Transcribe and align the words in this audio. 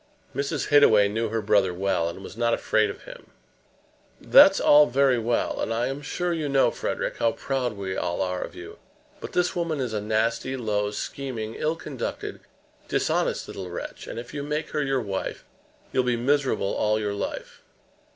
Mrs. 0.35 0.69
Hittaway 0.69 1.07
knew 1.09 1.29
her 1.29 1.43
brother 1.43 1.75
well, 1.75 2.09
and 2.09 2.23
was 2.23 2.35
not 2.35 2.55
afraid 2.55 2.89
of 2.89 3.03
him. 3.03 3.29
"That's 4.19 4.59
all 4.59 4.87
very 4.87 5.19
well; 5.19 5.61
and 5.61 5.71
I 5.71 5.89
am 5.89 6.01
sure 6.01 6.33
you 6.33 6.49
know, 6.49 6.71
Frederic, 6.71 7.17
how 7.17 7.33
proud 7.33 7.73
we 7.73 7.95
all 7.95 8.19
are 8.23 8.41
of 8.41 8.55
you. 8.55 8.79
But 9.19 9.33
this 9.33 9.55
woman 9.55 9.79
is 9.79 9.93
a 9.93 10.01
nasty, 10.01 10.57
low, 10.57 10.89
scheming, 10.89 11.53
ill 11.53 11.75
conducted, 11.75 12.39
dishonest 12.87 13.47
little 13.47 13.69
wretch; 13.69 14.07
and 14.07 14.17
if 14.17 14.33
you 14.33 14.41
make 14.41 14.71
her 14.71 14.81
your 14.81 15.01
wife 15.01 15.45
you'll 15.91 16.01
be 16.03 16.17
miserable 16.17 16.73
all 16.73 16.99
your 16.99 17.13
life. 17.13 17.61